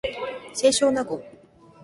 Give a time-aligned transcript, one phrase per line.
[0.51, 1.21] 清少納言